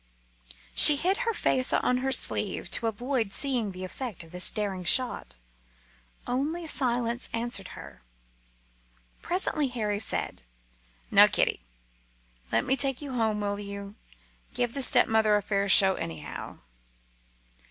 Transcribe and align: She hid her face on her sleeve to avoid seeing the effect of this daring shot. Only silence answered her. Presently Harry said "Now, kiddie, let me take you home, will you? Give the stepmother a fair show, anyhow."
She 0.75 0.95
hid 0.95 1.17
her 1.17 1.31
face 1.35 1.71
on 1.71 1.97
her 1.97 2.11
sleeve 2.11 2.71
to 2.71 2.87
avoid 2.87 3.31
seeing 3.31 3.71
the 3.71 3.83
effect 3.83 4.23
of 4.23 4.31
this 4.31 4.49
daring 4.49 4.83
shot. 4.83 5.35
Only 6.25 6.65
silence 6.65 7.29
answered 7.33 7.77
her. 7.77 8.01
Presently 9.21 9.67
Harry 9.67 9.99
said 9.99 10.41
"Now, 11.11 11.27
kiddie, 11.27 11.61
let 12.51 12.65
me 12.65 12.75
take 12.75 12.99
you 12.99 13.13
home, 13.13 13.39
will 13.41 13.59
you? 13.59 13.93
Give 14.55 14.73
the 14.73 14.81
stepmother 14.81 15.35
a 15.35 15.41
fair 15.43 15.69
show, 15.69 15.93
anyhow." 15.93 16.57